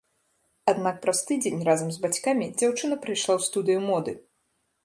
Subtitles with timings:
[0.71, 4.19] Аднак праз тыдзень разам з бацькамі дзяўчына прыйшла ў студыю моды.